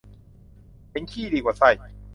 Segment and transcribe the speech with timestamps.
[0.91, 1.69] เห็นขี้ดีกว่าไส้